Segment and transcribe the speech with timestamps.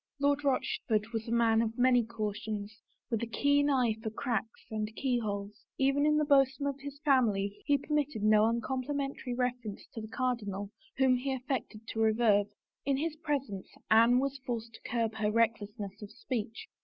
[0.19, 2.75] Lord Rochford was a man of many cautions,
[3.11, 7.61] with a keen eye for cracks and keyholes; even in the bosom of his family
[7.67, 12.45] he permitted no uncomplimentary refer ence to the cardinal whom he affected to revere.
[12.83, 16.67] In his presence Anne was forced to curb her recklessness of speech.